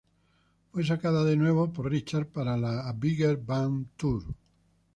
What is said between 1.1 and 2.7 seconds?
de nuevo por Richards para el